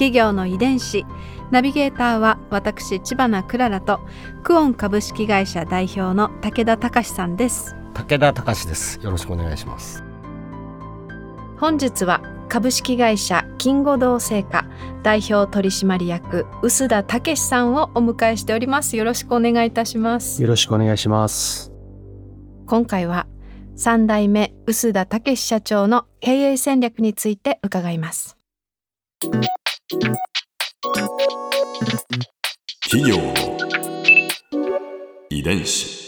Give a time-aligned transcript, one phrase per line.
[0.00, 1.04] 企業の遺伝子。
[1.50, 4.00] ナビゲーターは私千葉なクララと
[4.42, 7.76] クオン株式会社代表の武田隆さんです。
[7.92, 8.98] 武田隆です。
[9.02, 10.02] よろしくお願いします。
[11.58, 14.64] 本日は株式会社金吾堂製菓
[15.02, 18.96] 代表取締役臼田武さんをお迎えしております。
[18.96, 20.40] よろしくお願いいたします。
[20.40, 21.70] よろしくお願いします。
[22.66, 23.26] 今回は
[23.76, 28.38] 三代目臼田武社長の経営戦略について伺います
[29.90, 30.06] 企
[33.10, 33.34] 業の
[35.28, 35.98] 遺伝子。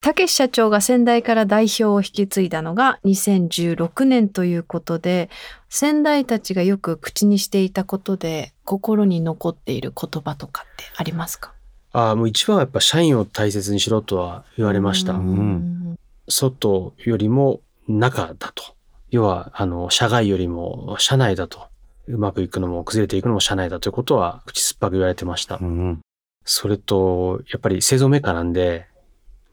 [0.00, 5.30] 武社長が先代から代表を引き継いだのが2016年ということで
[5.68, 11.54] 先代たちがよく口にしていたことで心に残っている言葉とかってありますか？
[11.92, 15.12] ああ、もう一番はやっぱ社員を大切にしろとは言われました。
[15.12, 15.96] ん
[16.28, 18.74] 外よりも中だと。
[19.10, 21.68] 要は、あの、社外よりも社内だと。
[22.08, 25.58] うまくいくのも崩れていくのも社内だということは口酸っぱく言われてました。
[25.60, 26.00] うん
[26.44, 28.84] それと、やっぱり製造メーカーなんで、やっ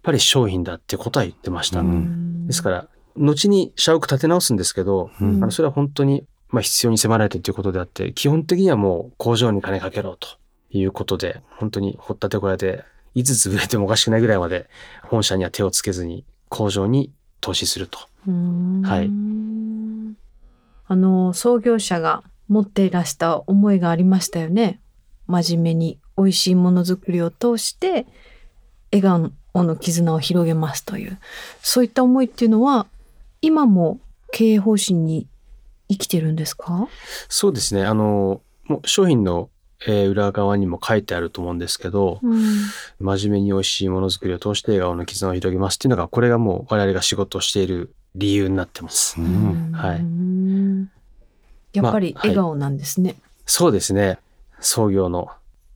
[0.01, 1.81] ぱり商品だってことは言ってました。
[1.81, 10.27] うんですから、後に社屋立て直すんですけど、うんあのそれは本当に、まあ、必要に迫られてということであって、基本的にはもう工場に金かけろと
[10.71, 14.69] いうことで、本当に掘ったて小屋で、いつ潰れてもおかしくないぐらいまで
[15.03, 17.99] 本社には手をつけずに工場に投資すると。
[18.27, 19.09] はい
[20.91, 24.81] あの創業者が持っていらした思いがありましたよね。
[25.27, 28.07] 真面目に美味しいものづくりを通して
[28.91, 29.31] 笑顔
[29.63, 31.17] の絆を広げますという。
[31.61, 32.87] そういった思いっていうのは
[33.41, 33.99] 今も
[34.31, 35.27] 経営方針に
[35.87, 36.87] 生きてるんですか？
[37.29, 37.85] そうですね。
[37.85, 39.49] あの、もう商品の、
[39.87, 42.19] えー裏側にも書いてあると思うんですけど、
[42.99, 49.19] 真面目に美味しいものづくりを通して笑顔の絆を広げますっていうのが、これがもう我々が仕事をしている理由になってます。
[49.19, 49.71] うん。
[49.71, 50.01] はい
[51.73, 53.15] やっぱりまあはい笑顔なんですね。
[53.45, 54.17] そうですね。
[54.59, 55.29] 創業の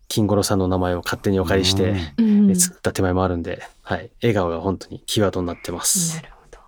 [0.08, 4.12] 金五郎さんの名前を勝手にお借りして、うんえ作った手前もあるんで、はい。
[4.22, 6.22] 笑顔が本当にキーワードになってますな。
[6.22, 6.60] るほど。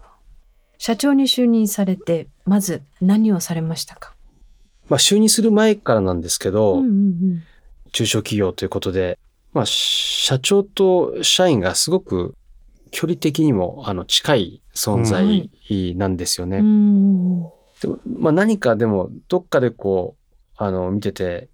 [0.77, 4.13] 社長に就任されて、まず何をされましたか？
[4.89, 7.43] まあ、就任する前からなんですけど、うんうん
[7.91, 9.17] 中小企業ということで、
[9.53, 12.35] まあ、社長と社員がすごく
[12.91, 15.49] 距離的にもあの近い存在
[15.95, 16.57] なんですよね。
[16.57, 17.43] うん。
[17.85, 21.49] でもまあ、何かでもどっかでこうあの見てて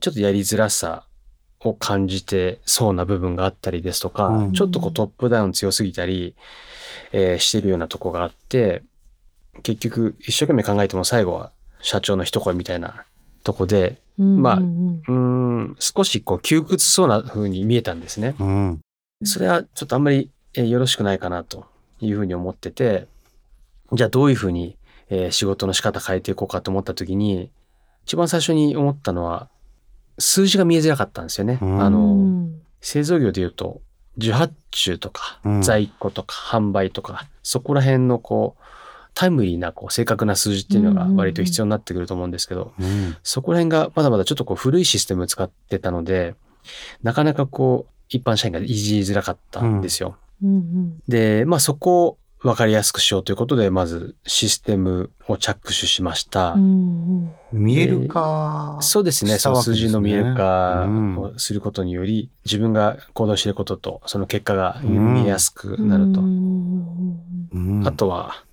[0.00, 1.04] ちょっとやりづらさ
[1.60, 4.52] を感じてそうな部分があったりですとか、うん。
[4.54, 6.34] ちょっとこうトップダウン強すぎたり、
[7.12, 8.82] えーしているようなとこがあって
[9.62, 13.04] 結局一生懸命考えても最後は社長の一声みたいな
[13.44, 18.34] とこでまあうんうーん少しこう窮屈そうな風に見えたんですね。
[18.40, 18.80] うん。
[19.24, 21.66] それはちょっとあんまりえーよろしくないかなと
[22.00, 23.06] いうふうに思ってて、
[23.92, 24.76] じゃあどういうふうに
[25.10, 27.50] えー仕事の仕方変えていこうかと思った時に、
[28.04, 29.48] 一番最初に思ったのは、
[30.18, 31.58] 数字が見えづらかったんですよね。
[31.60, 31.80] うん。
[31.82, 32.60] あうの、ん。
[32.80, 33.80] 製造業で言うと、
[34.16, 35.62] 受発注とかう、ん。
[35.62, 38.62] 在庫とか、販売とか、そこら辺のこう、
[39.14, 43.16] タイムリーなこう正確な数字っていうのが割と必要になってくると思うんですけど、うん。
[43.24, 46.36] そこら辺がまだまだちょっとこう古いシステムを使ってたので、
[47.02, 50.16] なかなかこう、一般社員がいじりづらかったんですよ。
[50.42, 51.02] うんうん。
[51.08, 56.52] で、まあそこを分かりやすくしようということで、まずシステムを着手しました。
[56.52, 59.38] うんうん見える化そうですね。
[59.38, 66.20] その数字の見える化うんをすることにより、自分が行動していることと、その結果がうん見えやすくなると。
[67.88, 68.44] あとは、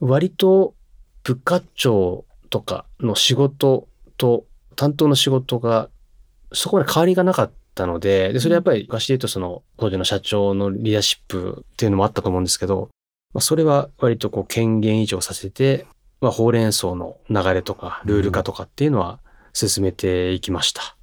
[0.00, 0.74] 割と
[1.22, 3.88] 部課長とかの仕事
[4.18, 4.44] と
[4.76, 5.88] 担当の仕事が
[6.52, 12.90] そこまで変わりがなかったので、でそれはやっぱり昔で言うとその当時の社長のリーダーシップっていうのもあったと思うんですけど、
[13.34, 15.86] まあ、それは割とこう権限移譲させて、
[16.20, 19.18] まあ、ほうれん草の流れとかルール化とかっていうのは
[19.52, 20.96] 進めていきました。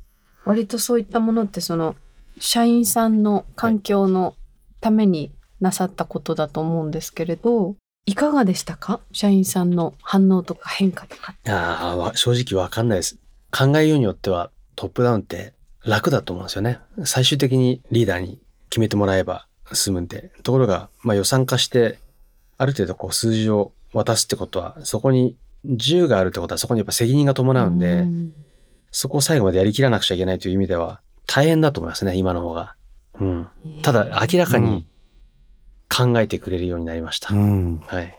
[0.45, 1.95] 割とそういったものってその
[2.39, 4.35] 社員さんの環境の
[4.79, 7.75] ためになさったことだと思うんですけれど、
[8.07, 8.99] いかがでしたか？
[9.11, 11.35] 社員さんの反応とか変化とか。
[11.47, 13.19] ああ、わ正直わかんないです。
[13.51, 15.53] 考えようによってはトップダウンって
[15.85, 16.79] 楽だと思うんですよね。
[17.03, 18.39] 最終的にリーダーに
[18.71, 20.31] 決めてもらえば済むんで。
[20.41, 21.99] ところが、まあ予算化して、
[22.61, 25.35] ある程度こう数字を渡すってことは、そこに
[25.65, 28.33] 10があるってことはそこにやっぱ責任が伴うんで、ん
[28.91, 32.75] そこを最後までやりきらなくちゃいけないという意味では大変だと思いますね、今の方が。
[33.19, 33.47] うん。
[33.81, 34.85] ただ明らかに
[35.89, 37.33] 考えてくれるようになりました。
[37.33, 37.79] うん。
[37.87, 38.15] はい。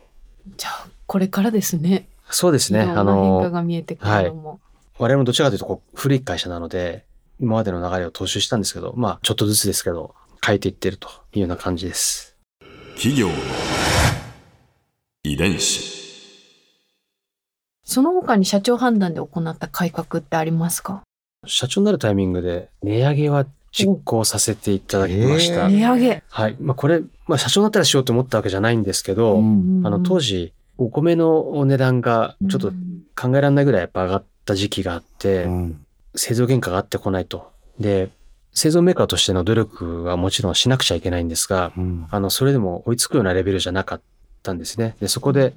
[0.57, 2.09] じゃあこれからですね。
[2.29, 2.81] そうですね。
[2.81, 4.61] あ変化の、が見えてくるのも。
[4.99, 7.05] 我々もどちらかというとこう古い会社なので、
[7.39, 12.37] 今までの流れを踏襲したんですけど、まあちょっとずつですけど、変えていってるというような感じです。
[12.97, 13.35] 企業の
[15.25, 16.03] 遺伝子
[17.85, 21.03] その他に社長判断で行った改革ってありますか？
[21.47, 25.67] 社長になるタイミングで値上げは実行させていただきました。
[25.67, 26.23] お値上げ。
[26.29, 26.57] はい。
[26.61, 32.73] まあこれ、まあ社長になったらしようと思ったわけじゃないんですけど、あの当時時、お米の値段がちょっと
[33.15, 35.87] 考えられないぐらいやっぱ上がった時期があって、うん。
[36.17, 37.53] 製造原価があってこないと。
[37.79, 38.11] で、
[38.53, 42.09] 製造メーカーとしての努力はもちろんしなくちゃいけないんですが、うん。
[42.11, 44.01] あの、それでも追いつくようなレベルじゃなかっ
[44.43, 44.97] たんですね。
[45.01, 45.55] で、そこで、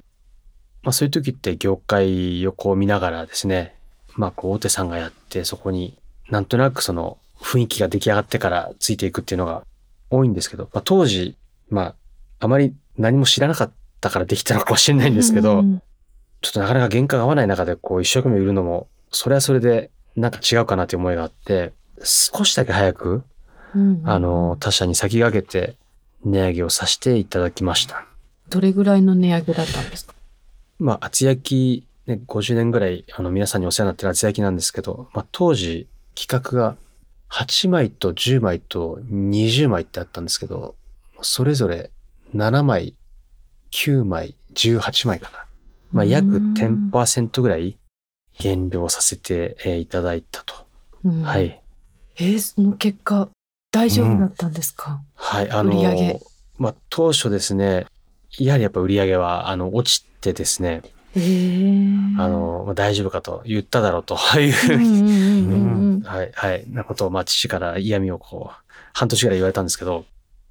[0.82, 3.74] まあそういう時って業界をこう見ながらですね、
[4.14, 5.98] まあこう大手さんがやって、そこに
[6.30, 9.64] なんとなくその雰囲気が出来上がってからついていくっていうのが
[10.10, 11.36] 多いんですけど、まあ当時、
[11.68, 11.94] まあ
[12.40, 15.64] あまり何も知らなかったからできたのかもしれないんですけど、
[16.42, 21.72] ちょっとなかなか原価が合わない中でこう一生懸命売るのも、それはそれでなんか違うかなという思いがあって、
[22.02, 23.24] 少しだけ早く、
[24.04, 25.76] あの、他社に先駆けて
[26.24, 28.06] 値上げをさせていただきました。
[28.50, 30.14] どれぐらいの値上げだったんですか？
[30.78, 36.76] まあ、厚焼き、ね、50年ぐらい、あの、皆さんにお世話になってる厚焼きなんですけど、まあ、当時、企画が
[37.30, 40.74] 8枚と10枚と20枚ってあったんですけど、
[41.22, 41.90] それぞれ
[42.34, 42.94] 7枚、
[43.72, 45.44] 9枚、18枚かな。
[45.92, 47.76] まあ、約うん10%ぐらい
[48.38, 50.54] 減量させてえーいただいたと。
[51.04, 51.60] うんはい。
[52.16, 53.28] えーその結果、
[53.72, 55.50] 大丈夫だったんですか、はい。
[55.50, 56.20] あの
[56.58, 57.86] まあ、当初ですね、
[58.38, 60.82] やはりやっぱ売り上げは、あの、落ちてですね、
[61.16, 62.20] えー。
[62.20, 70.04] あ、の、まあ、大丈夫かと言っただろうと いうふうんに、はい、はい、なことを、まあ、父から嫌味をこう、半年ぐらい言われたんですけど、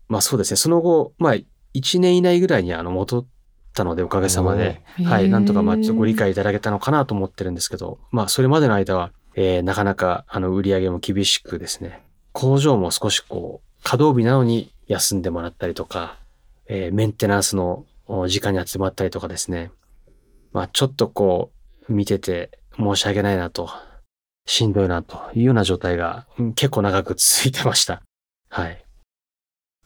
[0.07, 1.33] まあそうですね、その後、まあ、
[1.73, 3.25] 1年以内ぐらいにあの、戻っ
[3.73, 12.01] たので、おかげさまで、はい、なんとかまあ、ちょっとご理解いただけたのかなと思ってるんですけど、まあ、それまでの間は、えーなかなか、あの、売り上げも厳しくですね、
[12.31, 16.17] 工場も少しこう、稼働日なのに休んでもらったりとか、
[16.67, 19.71] えーメンテナンスのお時間にやってもらったりとかですね、
[20.53, 21.51] まあ、ちょっとこ
[21.89, 23.69] う、見てて申し訳ないなと、
[24.47, 28.01] しんどいなというような状態がうん結構長く続いてました。
[28.49, 28.83] はい。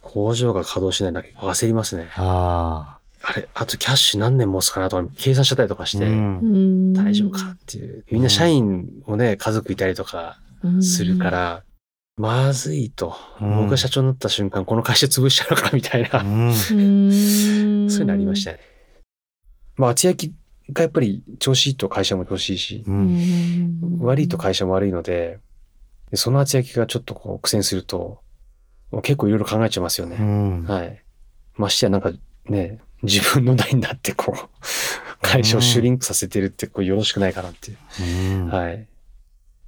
[0.02, 2.10] 工場が稼働しないだけ焦りますね。
[2.16, 6.00] ああれ、あとキャッシュ何年持つかなとか計算しちゃったりとかしあ。
[6.00, 8.06] て、うん大丈夫かっていう。
[8.12, 10.40] みんな社員もね、家族いたりとか
[10.82, 11.64] するか、ら、
[12.20, 13.16] まずいと。
[13.40, 16.48] うん僕が社長になった瞬間、この会社潰しちゃうのかみたいな、うん。
[16.48, 18.60] うんそういうのありましたね。
[19.78, 20.36] まあ、厚焼き
[20.74, 22.92] がやっぱり調子いいと会社も調子いいし、う。
[22.92, 25.40] うんん悪いと会社も悪いので、
[26.12, 28.20] でその厚焼きがちょっとこう苦戦すると、
[28.92, 30.18] もう結構いろいろ考えちゃいますようね。
[30.18, 30.66] ん。
[30.66, 31.02] はい。
[31.56, 32.12] ましてやなんか
[32.50, 34.50] ね、自分の代になってこう、
[35.22, 37.78] 会社をシュリンクさせてるってこうよろしくないかなっていう。
[38.02, 38.86] うんはい。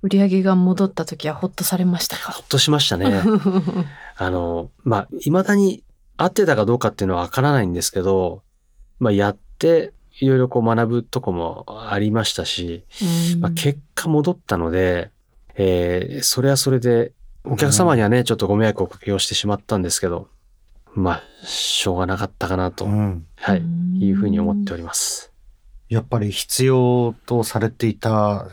[0.02, 2.32] 売り上げが戻った時はほっとされましたか？
[2.32, 3.22] ほっとしましたね。
[4.18, 5.84] あの、まあ、未だに
[6.18, 8.42] 合ってたかどうかっていうのはわからないんですけど、
[9.00, 12.84] まあ、やって、いろいろこう学ぶとこもありましたし、
[13.40, 15.12] まあ、結果戻ったので、
[15.56, 20.28] えーそれはそれで、お客様にはね、ちょっとご迷惑をおかけをしてしまったんですけど、
[20.94, 23.26] まあ、しょうがなかったかなと、うん。
[23.38, 23.64] はい、
[24.00, 25.32] いうふうに思っておりります。
[25.90, 28.48] やっぱり必要とされていた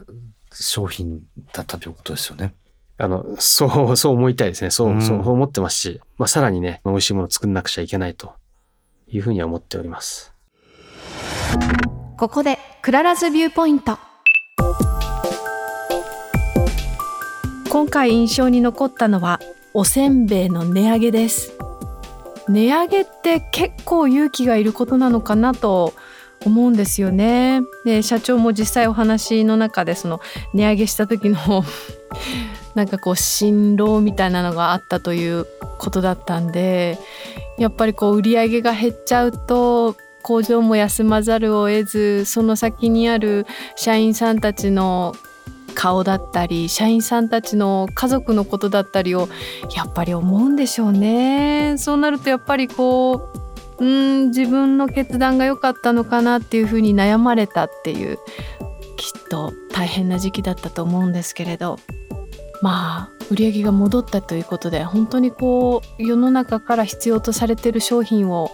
[0.62, 1.20] 商品
[1.52, 2.54] だったということですよね。
[2.96, 4.70] あの、そう、そう思いたいですね。
[4.70, 8.32] そう、うんそう思ってますし、まあ、さらにね、美味しいものを作んなくちゃいけないと
[9.08, 10.34] いうふうには思っております。
[12.18, 13.96] ここで Clara's viewpoint
[17.70, 19.38] 今回印象に残ったのは
[19.72, 21.52] おせんべいの値上げです
[22.48, 25.94] 値上げって結構勇気がいることなのかなと
[26.44, 30.20] 思うんですよねで社長も実際お話の中でその
[30.54, 31.64] 値上げした時の
[32.74, 35.46] なんかこう辛労みたいなのがあったという
[35.78, 36.98] ことだったんで
[37.58, 45.14] やっぱりこう売り上げが減っちゃうと工場も休まざるを得ずその先にある社員さんたちの
[45.74, 49.28] 顔だったり社員さんたちの家族のことだったりを
[49.76, 51.76] やっぱり思うんでしょうね。
[51.78, 53.37] そうなるとやっぱりこう
[53.78, 58.18] うん自分の決断が良かったのかなっていうふうに悩まれたっていう
[58.96, 61.78] きっと大変な時期だったと思うんですけれど。
[62.60, 68.50] まあ売り上げが戻ったということで本当にこう世の中から必要とされている商品を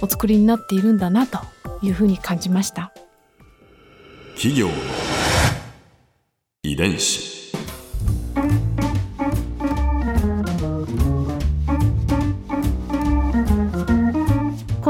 [0.00, 1.38] お作りになっているんだなと
[1.82, 2.92] いうふうに感じました。
[4.34, 4.68] 企業
[6.62, 7.37] 遺伝子。